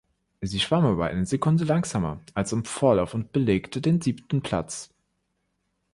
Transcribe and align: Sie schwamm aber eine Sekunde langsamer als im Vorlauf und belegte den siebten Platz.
Sie 0.41 0.59
schwamm 0.59 0.83
aber 0.87 1.05
eine 1.05 1.27
Sekunde 1.27 1.63
langsamer 1.63 2.21
als 2.33 2.53
im 2.53 2.65
Vorlauf 2.65 3.13
und 3.13 3.31
belegte 3.33 3.81
den 3.81 4.01
siebten 4.01 4.41
Platz. 4.41 4.89